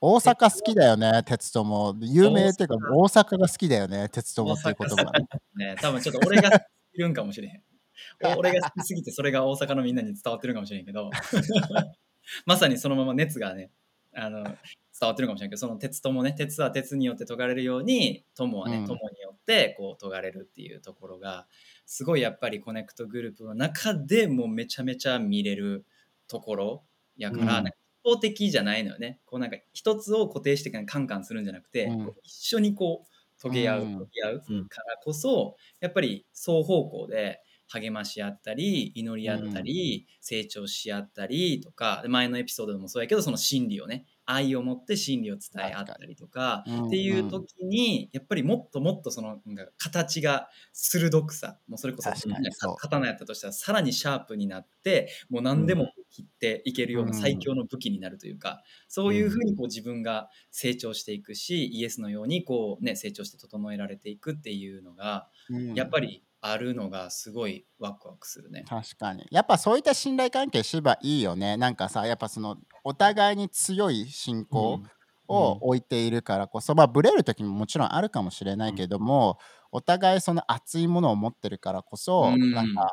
[0.00, 1.94] 大阪好きだよね鉄友。
[2.00, 3.38] 有名っていうか大阪。
[3.38, 5.04] が好きだよね鉄友っていう言葉。
[5.54, 7.62] ねね、多分ちょっと俺が好きすぎるんかもしれへん。
[8.38, 11.10] 俺が好きすぎてそれが大阪のみんなに伝わってるかもしれんけど、
[12.46, 13.70] まさにそのまま熱がね、
[14.12, 14.56] あの伝
[15.08, 18.86] わってるかもしれんけど、その鉄友ね、鉄は鉄によって研がれるように、友はね、うん。
[18.86, 21.46] 友によってこう研がれるっていうところが、
[21.86, 25.86] すごいやっぱりコネクトグループの中でもうめちゃめちゃ見れる
[26.28, 26.84] ところ。
[27.16, 27.64] やから、うん。
[28.02, 29.20] 方的じゃないのよね。
[29.26, 32.12] こうなんか一つを固定してカンカンするんじゃなくて、うん。
[32.22, 33.98] 一緒にこう研げ合う、うん。
[33.98, 34.68] 研げ合ううん。
[34.68, 37.40] からこそ、やっぱり双方向で
[37.72, 46.86] 励まし合ったり祈り合ったり、成長し合ったりとかで前のエピソードでもそうやけどその真理をね愛を持って真理を伝え合ったりとかうん。
[46.88, 52.10] っていう時にやっぱりもっともっとそのなんか形が鋭くさもうそれこそ
[52.78, 65.74] 刀やったとしたらさらにシャープになってもう何でも切っていけるような最強の武器になるというか、そういうふうにこう自分が成長していくしイエスのようにこうね成長して整えられていくっていうのがうん。
[65.74, 68.64] やっぱりあるのがすごいワクワクするね。
[68.68, 69.26] 確かに。
[69.30, 71.56] やっぱそういった信頼関係芝いいよね。
[71.56, 74.80] なんかさやっぱそのお互いに強い信仰
[75.28, 79.38] を置いているからこそ、まあブレる時ももちろんあるかもしれないけども、
[79.70, 82.52] お互いその熱いものを持ってるからこそ、うん。
[82.52, 82.90] なんか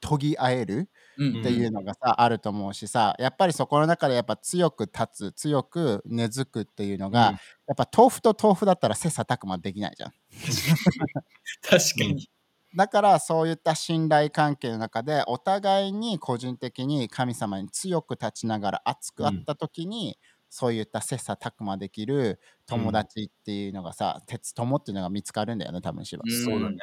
[0.00, 1.40] 研ぎ合えるうん。
[1.40, 7.34] っていうのがさ、あると思うしさやっぱりそこの中でやっぱ強く立つ強く根付くっていうのが、うん。
[7.34, 7.38] や
[7.72, 10.12] っぱ豆腐と豆腐だったら切磋琢磨できないじゃん。
[11.62, 12.28] 確かに。
[12.76, 20.18] だからそういった信頼関係の中でお互いに個人的に神様に強く立ちながら熱くあった時に、
[20.50, 26.22] そういった切磋琢磨できる友達っていうのがさ、鉄友っていうのが見つかるんだよね多分芝。
[26.24, 26.76] うんそうだね。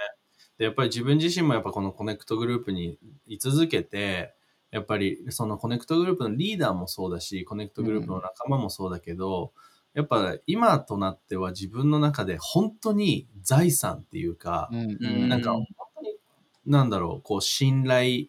[0.57, 4.35] で、やっぱり自分自身もやっぱこのコネクトグループに居続けて、
[4.71, 9.53] やっぱりそのコネクトグループのリーダーもそうだし、コネクトグループの仲間もそうだけど、
[9.93, 15.53] やっぱ今となっては自分の中で本当に財産っていうか、うんうんなんか
[16.65, 18.27] なんだろう、こう信頼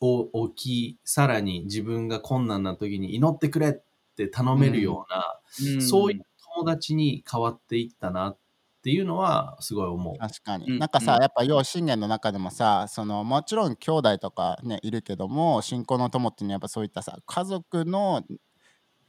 [0.00, 3.72] を置き、さらに自分が困難な時に祈ってくれっ
[4.16, 5.40] て頼めるような、
[5.74, 5.82] うん。
[5.82, 6.22] そういう
[6.56, 8.38] 友達に変わっていったなっ
[8.82, 10.18] ていうのはすごい思う。
[10.18, 10.78] 確かに、うん。
[10.78, 11.22] なんかさ、うん。
[11.22, 18.22] やっぱ要信玄の中でもさそのもちろん兄弟とかねいるけども信仰の友っていうのはやっぱそういったさ家族の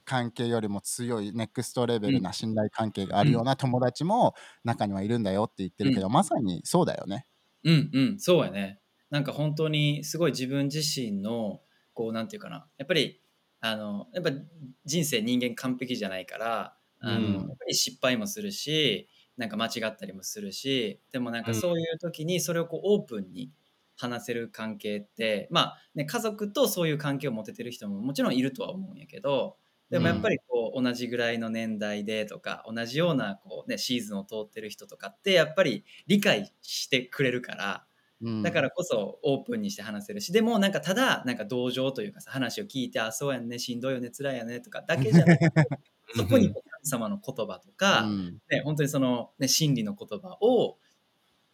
[0.05, 7.25] 関係よりも強いネクストレベルな信頼関係があるような友達も中にはいるんだよって言ってるけど、まさにそうだよね。
[7.65, 8.79] うんうん、そうやね。
[9.09, 11.61] なんか本当にすごい自分自身の、
[11.93, 13.21] こう、なんていうかな、やっぱり、
[13.61, 14.31] あの、やっぱ
[14.85, 17.33] 人生人間完璧じゃないから、あのうん。
[17.49, 21.61] やっぱり失敗もするし、なんか間違ったりもするし、でもなんかうん。
[21.61, 23.51] そういう時にそれをこうオープンに
[23.97, 29.57] 話せる関係って、まあね、家族とそういう関係を持ててる人ももちろんいるとは思うんやけど、
[29.89, 37.85] でもやっぱりこう同じぐらいの年代でとか同じようなこう、ね、シーズンを通ってる人とかってやっぱり理解してくれるから
[38.21, 38.41] うん。
[38.43, 45.67] だからこそオープンにして話せるしでもなんかただなんか同情というかさ話を聞いてあそうやんねしんどいよね辛いよねとかだけじゃなくて
[46.15, 48.41] そこに神様の言葉とか、うん。
[48.49, 50.77] ね、本当にその、ね、真理の言葉を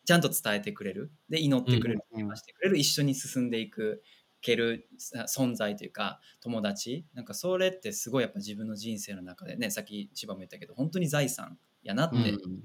[0.05, 1.11] ちゃんと伝えてくれる。
[1.29, 2.19] で祈ってくれる、うん。
[2.19, 2.77] 励ましてくれる。
[2.77, 4.03] 一緒に進んでいく
[4.41, 7.05] けるさ存在というか友達。
[7.13, 12.63] なんかそれってすごいやっぱ自分の人生の中でねさっき千葉も言ったけど本当に財産やなって、うん。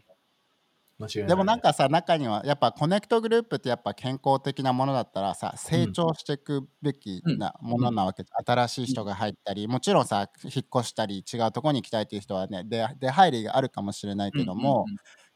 [1.27, 14.87] でもなんかさ中にはやっぱコネクトグループってやっぱ健康的なものだったらさ成長していくべきなものなわけ、新しい人が入ったりもちろんさ引っ越したり違うところに行きたいっていう人はね出出入りがあるかもしれないけども、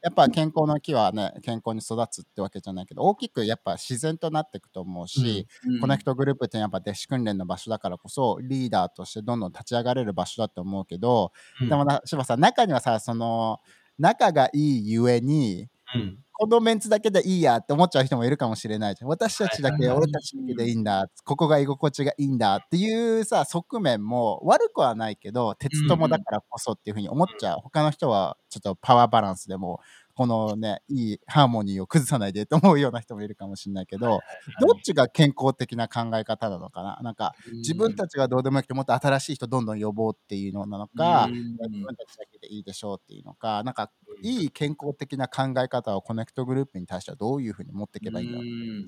[0.03, 5.75] やっぱ健康の木はね健康に育つってわけじゃないけど大きくやっぱ自然となっていくと思うし、うん。
[5.75, 5.81] うん。
[5.81, 11.69] コネクトグループってやっぱ弟子訓練の場所だからこそリーダーとしてどんどん立ち上がれる場所だと思うけど、うん。
[11.69, 13.59] でもな柴さん中にはさその
[13.99, 19.11] 仲がいいゆえにうんこのメンツだけでいいやって思っちゃう人もいるかもしれないじゃん。
[19.11, 22.39] 私たちだけ、俺たちだけでいいんだここが居心地がいいん。
[22.39, 29.81] だっていうさ側面も悪くはないけど鉄友だからこそっていうふうに思っちゃう、他の人はちょっとパワーバランスでも
[30.15, 34.21] このねいいハーモニーを崩さないでと思うような人もいるかもしれないけど、
[34.61, 36.99] どっちが健康的な考え方なのかな？
[37.03, 41.35] なんか自分たちがどうでもよくてもっと新しい人どんどん呼ぼうっていうのなのか、うん。
[41.35, 43.91] 自分たちだけでいいでしょうっていうのかなんか
[44.23, 48.87] いい健康的な考え方をコネクトグループに対してはどういうふうに持っていけばいいんだろう、うん。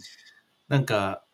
[0.69, 1.25] なんか、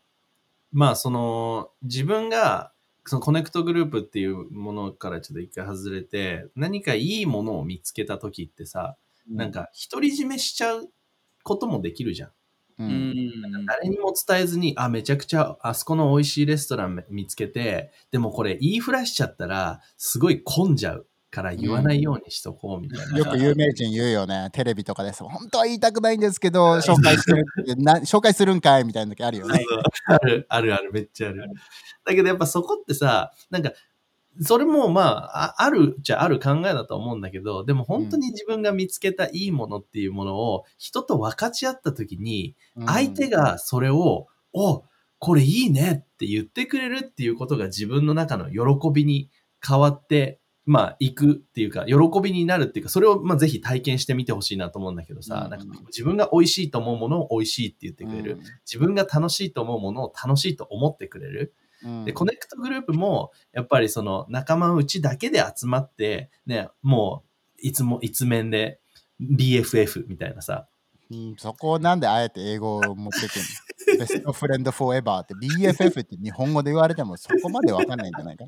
[0.70, 2.72] まあその自分が
[3.06, 8.96] そのコネクトグループっていうものからちょっと一回外れて何かいいものを見つけた時ってさ、
[9.30, 10.88] なんか独り占めしちゃう
[11.42, 12.30] こともできるじゃん。
[12.78, 12.90] ううん。
[13.12, 23.18] ん誰にも伝えずに、あ、めちゃくちゃあそこの美味しいレストラン見つけて、でもこれ言いふらしちゃったらすごい混んじゃうから言わないようにしとこうみたいな。
[23.18, 24.48] よく有名人言うよね。
[24.52, 25.22] テレビとかです。
[25.22, 27.44] 本当は言いたくないんですけど紹介してる
[27.82, 29.60] な 紹介するんかいみたいな時あるよね。
[30.06, 31.44] ある、あるある、めっちゃある。
[32.04, 33.72] だけどやっぱそこってさ、なんか、
[34.40, 42.54] それもまあ、ああるじゃある考えだと思うんだけど、でも本当に自分が見つけたいいものっていうものを人と分かち合った時に、
[42.86, 44.84] 相手がそれを、お、
[45.18, 49.30] これいいねって言ってくれるっていうことが自分の中の喜びに
[49.66, 55.60] 変わって、まあ、行くっていうか、喜びになるっていうか、それをまあぜひ体験してみてほしいなと思うんだけどさ、うんなん。
[55.60, 58.38] か自分が美味しいと思うものを美味しいって言ってくれる。
[58.70, 61.54] 自分が楽しいと思うものを楽しいと思ってくれる。
[61.84, 62.04] うん。
[62.04, 67.22] で、コネクトグループも、やっぱりその仲間内だけで集まって、ね、も
[67.56, 68.80] う、いつメンで
[69.20, 70.68] BFF みたいなさ、
[71.10, 73.40] うんそこをなんであえて英語を持ってくる
[73.98, 74.04] の？
[74.04, 75.34] ベストフレンドフォーエバーって。
[75.34, 78.44] BFF って日本語で言われてもそこまでわかんないんじゃないか？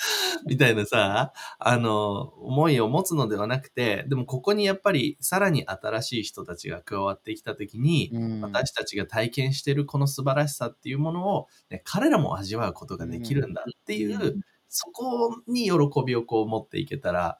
[0.46, 8.40] みたいなさ、あの、思いを持つのではなくて、でもここにやっぱりさらに新しい人たちが加わってきたときに、うん。
[8.40, 14.40] 私たちが体験してるこの素晴らしさっていうものを、ね、彼らも味わうことができるんだっていう、うん。
[14.68, 15.72] そこに喜
[16.06, 17.38] びをこう持っていけたら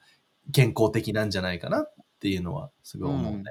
[0.52, 3.38] 健康的なんじゃないかなっていうのはすごい思うね。
[3.38, 3.44] うん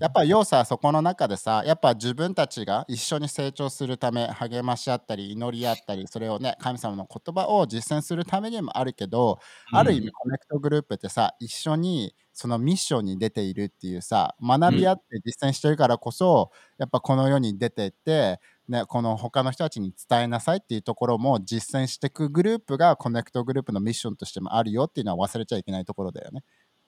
[0.00, 9.38] やっぱ要素はそこの中でさやっぱ自分たちが一緒に成長するため励まし合ったり祈り合ったりそれをね神様の言葉を実践するためにもあるけど、
[9.72, 26.42] ある意味コネクトグループってさ一緒にそのミッションに出ているっていうさ学び合って実践してるからこそ、やっぱこの世に出てって、ね、この他の人たちに伝えなさいっていうところも実践していくグループがコネクトグループのミッションとしてもあるよっていうのは忘れちゃいけないところだよね。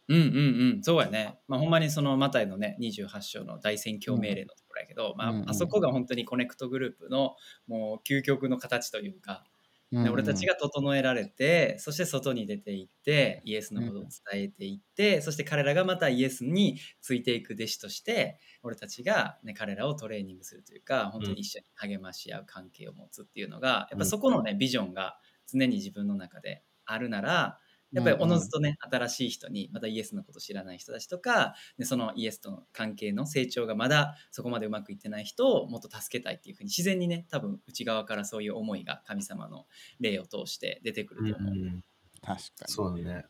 [0.09, 1.39] うんうんうん、そうやね。
[1.49, 5.51] まあ、ほんまにそのマタイのね、28章の大宣教命令のところやけど、まあうんうん。
[5.51, 7.37] あそこが本当にコネクトグループの
[7.67, 9.45] もう究極の形というか、
[9.93, 27.61] ね俺たちが整えられて、そして外に出ていって、イエスのことを伝えていって、そして彼らがまたイエスについていく弟子として、俺たちが、ね、彼らをトレーニングするというか、本当に一緒に励まし合う関係を持つっていうのが、やっぱそこのね、ビジョンが常に自分の中であるなら、
[27.95, 39.67] やっぱりおのずとね、新しい人に、またイエスのこと知らない人たちとか、でそのイエスとの関係の成長がまだそこまでうまくいってない人をもっと助けたいっていうふうに自然にね、多分内側からそういう思いが神様の
[40.01, 41.55] 霊を通して出てくうんると思う。
[41.55, 41.83] うん
[42.21, 42.73] 確かに。
[42.73, 43.25] そうだね。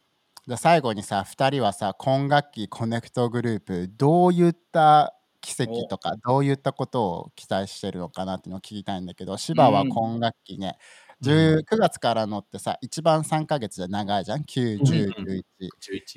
[0.47, 15.45] じゃあ最後にさ2人はさ今学期コネクトグループどういった奇跡とかどういったことを期待してるのかなっていうのを聞きたいんだけど芝は今学期ね、うん10 9月からのってさ一番3ヶ月で長いじゃん？9、10、うん11。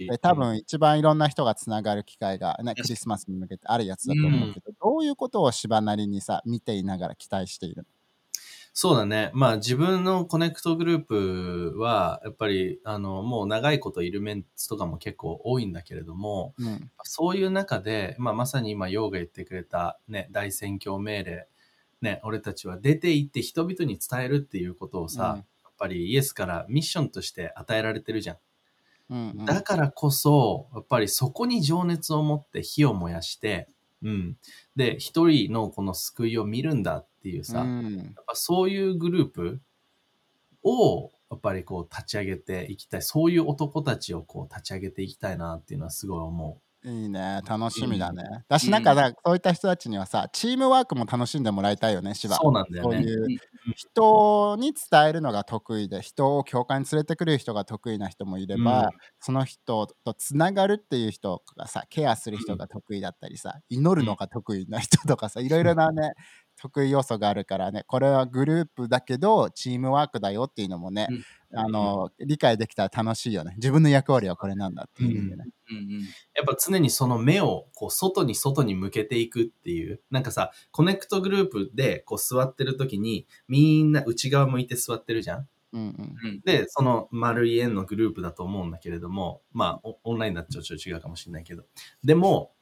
[0.08, 0.12] 11。
[0.12, 7.86] で多分一番いろんな人がつながる機会が、ね、クリスマスに向けてあるやつだと思うけど、どういうことを芝なりにさ見ていながら期待している
[8.80, 9.32] そうだね。
[9.34, 16.92] まあ自分のコネクトグループは、やっぱり、あの、もう長いこといるメンツとかも結構多いんだけれども、の、うん。
[17.02, 21.48] そういう中で、まあまさに今、ヨウが言ってくれたね、大宣教命令、
[22.02, 25.46] ね、俺たちは出て行って人々に伝えるっていうことをさ、うん
[25.80, 28.38] やっぱりイエスからミッションとして与えられてるじゃん。
[29.12, 33.70] うんうんだからこそ、やっぱりそこに情熱を持って火を燃やして、
[34.02, 34.38] うん。
[34.76, 39.62] で、一人のこの救いを見るんだっていうさ、うんやっぱそういうグループ
[40.64, 43.02] を、やっぱりこう立ち上げていきたい。
[43.04, 47.42] そういう男たちをこう立ち上げていきたいなっていうのはすごい思いいね。
[47.46, 52.16] 楽しみだね、だしうんなんかだそういった人たちにはさチームワークも楽しんでもらいたいよねう。
[52.16, 52.36] 芝。
[52.36, 52.98] そうなんだよね。
[52.98, 53.40] そういう
[53.76, 58.90] 人に伝えるのが得意で人を教会に連れてくる人が得意な人もいれば、うん。
[59.20, 66.14] その人とつながるっていう人がさケアする人が得意だったりさ、祈るのが得意な人とかさいろいろなね
[66.60, 67.84] 得意要素があるからね。
[67.88, 71.08] これはグループだけどチームワークだよっていうのもね、
[71.54, 73.54] あの理解できたら楽しいよね。
[73.58, 76.02] 自分の役割はこれなんだっていうね、うんうん
[76.36, 80.02] やっぱ常にその目をこう外に外に向けていくっていう。
[80.12, 85.48] なんかさ、コネクトグループでこう座ってる時にみんな内側向いて座ってるじゃん？
[85.74, 86.16] うんうん。
[86.24, 86.42] うん。
[86.46, 91.66] で、その丸い円のグループだと思うんだけれども、まあ、オオンラインだとちょっと違うかもしれないけど。
[92.06, 92.54] でも、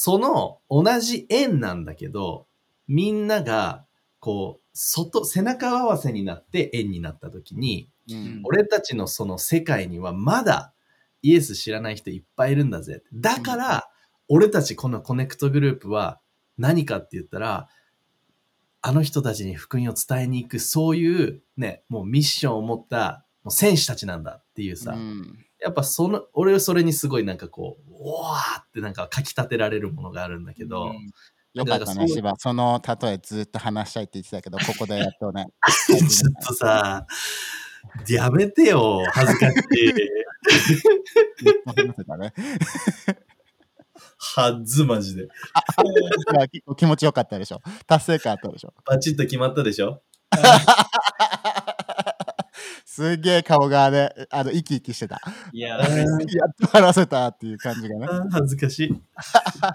[0.00, 2.46] その同じ円なんだけど、
[2.86, 3.84] みんなが、
[4.20, 8.40] こう、外、背中合わせになって円になった時に、うん。
[8.44, 10.72] 俺たちのその世界にはまだ
[11.20, 13.02] イエス知らない人いっぱいいるんだぜ。
[13.12, 13.90] だから、
[14.28, 16.20] 俺たちこのコネクトグループは
[16.58, 17.68] 何かって言ったら、
[18.80, 31.10] あの人たちに福音を伝えに行く、そういうね、もうミッションを持ったもう戦士たちなんだっていうさ、うんやっぱその、俺はそれにすごいなんかこう、おわーってなんかかき立てられるものがあるんだけど、うん
[31.54, 32.36] よかったね、芝。
[32.36, 35.46] その例えずっと話したいって言ってたけど、ここでやっとね。
[35.88, 37.06] ちょっとさ、
[38.08, 39.62] やめてよ、恥ずかしい。
[44.18, 45.28] はずマジで。
[46.76, 47.60] 気持ちよかったでしょ。
[47.86, 48.74] 達成感あったでしょ。
[48.84, 50.02] バチッと決まったでしょ
[52.98, 55.20] すげえ顔がね、あの生き生きしてた。
[55.52, 55.86] いや やっ
[56.60, 58.06] と話せたっていう感じがね。
[58.32, 59.02] 恥ずかしい。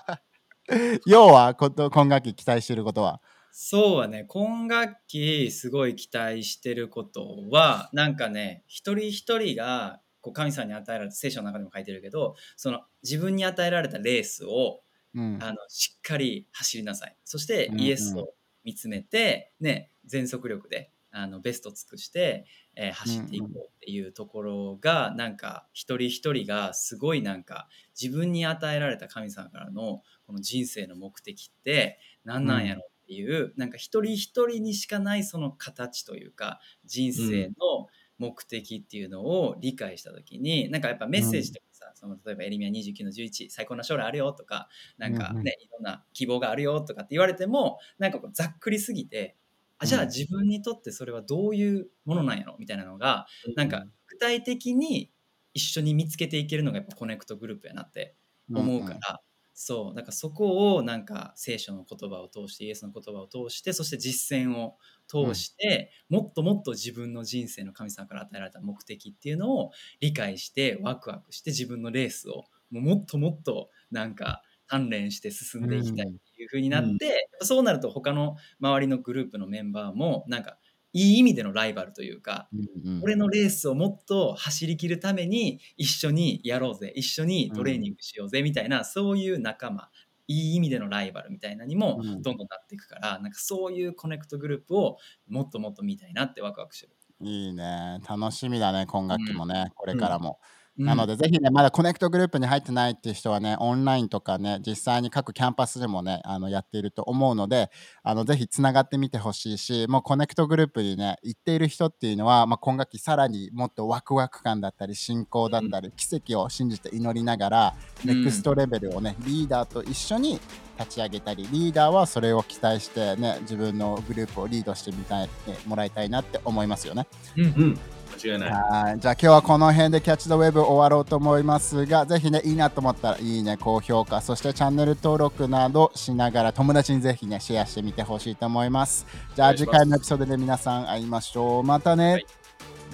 [1.07, 3.21] 要はこと今学期期待してることは？
[3.53, 14.81] そうはね今学期すごい期待してることはなんかね一人一人がこう神様に与えられた聖書の中でも書いてるけどその自分に与えられたレースを
[15.15, 15.39] うん。
[15.41, 18.33] あのしっかり走りなさいそしてうんうんイエスを
[18.65, 22.45] 見つめて、ね、全速力であのベスト尽くして、
[22.76, 27.67] えー走っていこうっていうところが、なんか一人一人がすごいなんか
[27.99, 45.47] 自分に与えられた神様からのこの人生の目的って何なんやろっていう、なんか一人一人にしかないその形というか人生の目的っていうのを理解した時に、なんかやっぱメッセージとかさ、その例えばエレミヤ29の11最高な将来あるよとかなんかね、うんうん。
[45.47, 49.36] いろんな希望があるよとかって言われてもなんかこうざっくりすぎて
[49.79, 50.07] あじゃあうん。
[50.07, 53.25] 自分にとってそれはどういうものなんやろみたいなのが
[53.56, 55.12] なんか具体的に
[55.54, 58.15] 一緒に見つけていけるのがやっぱコネクトグループやなって
[58.54, 59.19] 思うから、
[59.54, 64.77] そうだからそこをなんか聖書の言葉を通してイエスの言葉を通してそして実践を
[65.08, 80.57] 通して、もっともっと自分の人生の神様から与えられた目的っていうのを理解してワクワクして自分のレースをもうもっともっとなんか鍛錬して進んでいきたいっていう風になって、そうなると他の周りのグループのメンバーもなんか
[80.93, 83.03] いい意味でのライバルというか、うんうん。
[83.03, 89.89] 俺のレースをもっと走り切るために一緒にやろうぜ一緒にトレーニングしようぜみたいな、そういう仲間
[90.27, 92.21] いい意味でのライバルみたいなにもうん。
[92.21, 94.97] どんどんなっていくから、なんかそういうコネクトグループを
[95.27, 96.95] もっともっと見たいなってワクワクしてる。
[97.21, 97.99] いいね。
[98.07, 107.69] 楽しみだね今学期もね、これからも、うんなので、ぜひね、まだコネクトグループに入ってないっていう人はね、オンラインとかね、実際に各キャンパスでもね、あのやっていると思うので、
[108.02, 120.40] あのぜひつながってみてほしいし、もうコネクトグループにね、行っている人っていうのは、まあ、今学期さらにもっとワクワク感だったり、信仰だったり、奇跡を信じて祈りながら、ネクストレベルをね、リーダーと一緒に
[120.80, 125.30] 立ち上げたり、リーダーはそれを期待してね、自分のグループをリードしてみたい、ね
[125.67, 127.06] もらいたいなって思いますよね。
[127.38, 127.80] うんうん。
[128.21, 128.51] 間違いない。
[128.51, 139.05] はいじゃあ今日はこの辺でキャッチ・ザ・ウェブ終わろうと思いますが、ぜひね、いいなと思ったらいいね、高評価、そしてチャンネル登録などしながら友達にぜひね、シェアしてみてほしいと思います。
[139.35, 141.63] じゃあ次回のエピソードで皆さん会いましょう。
[141.63, 142.11] またね。
[142.13, 142.25] はい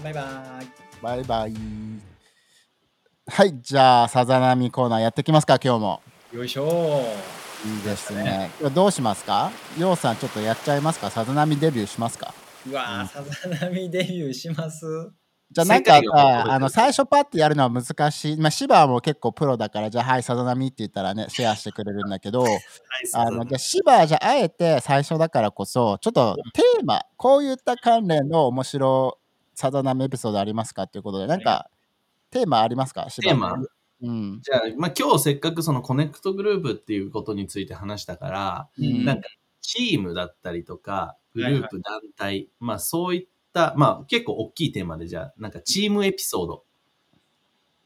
[0.04, 0.26] バイバイ。
[1.02, 1.54] バイバイ。
[3.28, 6.02] はい、じゃあさざ波コーナーやっていきますか、今日も。
[6.34, 7.04] よいしょ
[7.66, 8.50] いいですね。
[8.74, 9.52] どうしますか？
[9.78, 11.10] ようさん、ちょっとやっちゃいますか？
[11.10, 12.34] さざ波デビューしますか？
[12.68, 15.12] うわー、さざ波デビューします？
[15.52, 16.00] じゃあなんか
[16.46, 18.38] あの最初パッてやるのは難しい。
[18.38, 22.60] まあ、シバも結構プロだから、じゃあはい、さざ波って言ったらね、シェアしてくれるんだけど、 はい、
[23.14, 29.18] あのじゃあシバはじゃああえて最初だからこそ、ちょっとテーマ、こういった関連の面白
[29.56, 31.70] さざ波エピソードありますかっていうことで、なんか
[32.30, 33.10] テーマありますか？
[33.10, 33.56] シバテーマ？
[34.02, 34.42] うん。
[34.44, 39.04] じゃあ、まあ、今日せっかくそのコネクトグループっていうことについて話したから、うん。
[39.04, 39.28] なんか
[39.62, 46.66] チームだったりとか、グループ、団体、まあそういった、まあ結構大きいテーマで、じゃあ、なんかチームエピソード。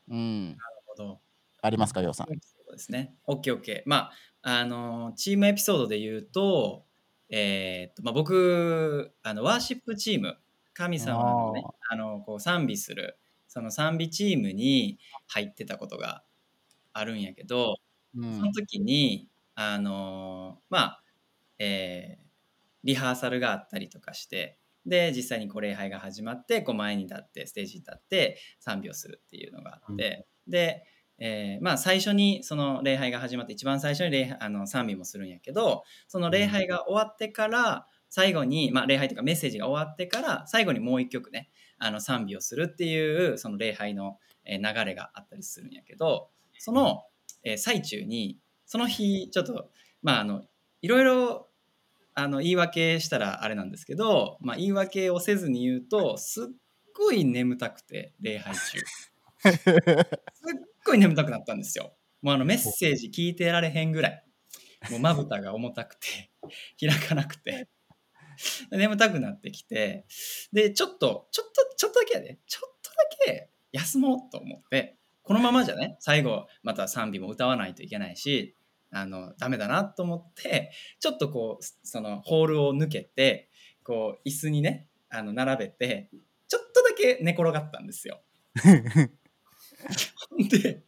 [0.09, 0.49] うん。
[0.49, 1.21] なるほど。
[1.61, 2.27] ありますか、ようさん？
[2.27, 2.33] そ
[2.69, 3.15] うですね。
[3.27, 3.83] OK、OK。
[3.85, 6.85] まあ、あの、チームエピソードで言うと、
[7.29, 10.37] えーっと、まあ、僕、あの、ワーシップチーム、
[10.73, 13.17] 神様のね、あの、こう、賛美する、
[13.47, 16.23] その賛美チームに入ってたことが
[16.91, 17.77] あるんやけど、
[18.15, 21.03] うんその時に、あの、まあ、
[21.59, 22.22] えー
[22.83, 30.83] リハーサルがあったりとかして、で、実際にこう礼拝が始まって、こう前に立って、ステージに立って賛美をするっていうのがあって、で、
[31.19, 46.29] えーまあ最初にその礼拝が始まって一番最初に礼拝あの賛美もするんやけどその礼拝が終わってから最後に、まあ、礼拝というかメッセージが終わってから最後にもう一曲ねあの賛美をするっていうその礼拝のえー流れがあったりするんやけど
[46.59, 47.03] その、
[47.43, 49.69] えー最中にその日ちょっと
[50.01, 50.43] まああの
[50.81, 51.47] いろいろ
[52.15, 56.45] あの言い訳したらあれなんですけど、まあ、言い訳をせずに言うとすっ
[56.95, 58.79] ごい眠たくて礼拝中。
[59.39, 60.03] すっ
[60.85, 61.93] ごい眠たくなったんですよ。
[62.21, 64.23] もうあのメッセージ聞いてられへんぐらい。
[64.89, 66.31] もうまぶたが重たくて、
[66.79, 67.69] 開かなくて、
[68.71, 70.05] 眠たくなってきて、
[70.51, 72.95] で、ちょっと、ちょっと、ちょっとだけやで、ちょっとだ
[73.25, 78.55] け休もうと思って、このままじゃね、最後また賛美も歌わないといけないし、
[78.93, 83.49] あの、ダメだなと思って、ちょっとこう、そのホールを抜けて、
[83.83, 86.09] こう、椅子にね、あの、並べて、
[86.47, 88.21] ちょっとだけ寝転がったんですよ。
[90.49, 90.83] で、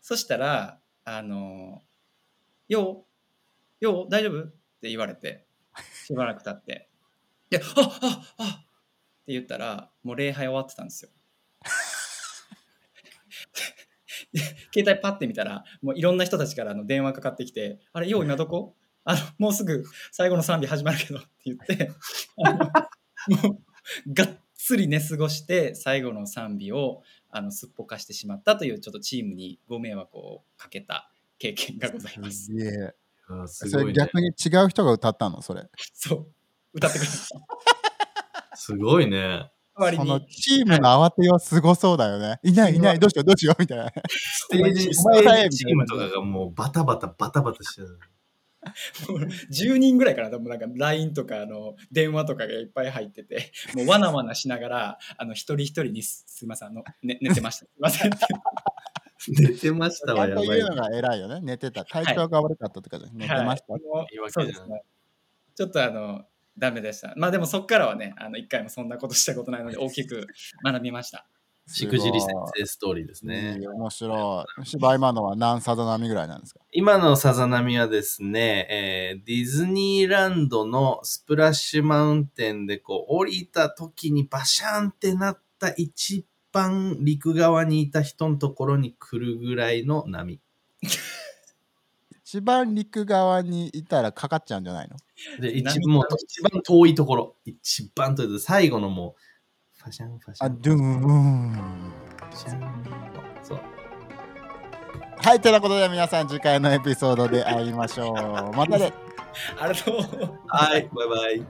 [0.00, 1.82] そしたら、あの、
[2.68, 3.06] よ
[3.80, 4.44] う、よう、大丈夫？
[4.44, 4.46] っ
[4.80, 5.46] て言われて、
[6.06, 6.88] しばらく経って、
[7.50, 8.66] で、あああ
[9.22, 11.10] って言ったら、もう礼拝終わってたんですよ。
[13.54, 14.23] で
[14.74, 18.74] 携帯パッて見たら、もういろんな人たちからあの電話かかってきて、あれ、よう今どこ？
[19.04, 21.90] あの、もうすぐ最後の賛美始まるけどって言って、
[22.42, 22.58] あの
[23.48, 23.60] も
[24.06, 32.46] うがっつり寝過ごして最後の賛美をあのすっぽかしてしまったというちょっとチームにご迷惑をかけた経験がございます。
[33.46, 33.88] すごい、ね。
[33.88, 35.42] れ逆に違う人が歌ったの？
[35.42, 35.68] それ。
[35.92, 36.26] そう
[36.72, 38.56] 歌ってくれた。
[38.56, 39.50] すごいね。
[39.78, 42.38] 代わりそのにチームの慌てようすごそうだよね。
[42.42, 43.92] いないいない、どうしようどうしようみたいな。
[44.08, 47.98] ステージ、 おステージチームとかがもうバタバタバタバタしてる。
[49.52, 58.10] 10人ぐらいかな多分なんか LINE とかあの電話とかがいっぱい入っててもうわなわなしながらあの一人一人にすすいませんあの、ね、寝てましたすいません
[59.28, 60.68] 寝てましちたわ、やばい言う。
[60.70, 61.40] のが偉いよね。
[61.40, 61.84] 寝てた。
[61.84, 63.66] 体調が悪かったとかじゃ、寝てました。
[65.56, 66.24] ちょっとあの
[66.58, 70.26] ダメでしたまあでもそっからはねあの一回もそんなことしたことないので大きく
[70.64, 71.26] 学びました
[71.66, 72.28] しくじり先
[72.58, 73.58] 生ストーリーですね。
[73.58, 74.66] 面白い。
[74.66, 76.60] 芝今のは何サザ波ぐらいなんですか？
[76.72, 90.42] 今のさざ波はですね、えーディズニーランドのスプラッシュマウンテンでこう降りた時にバシャンってなった一番陸側にいた人のところに来るぐらいの波。
[92.34, 94.96] 一番陸側にいたらかかっちゃうんじゃないの？
[95.40, 97.36] で、一波もう一番遠いところ。
[97.44, 99.14] 一番遠いと最後のも
[99.78, 100.60] う、ファシャンファシャあ、ン。
[100.60, 101.92] ドゥーン。
[102.18, 102.84] ファシャン
[103.44, 103.60] そう。
[105.18, 108.56] はい、ということで皆さん次回のエピソードで会いましょう。
[108.56, 108.92] またね。
[109.56, 109.92] あれと
[110.48, 111.46] はい、バイバイ。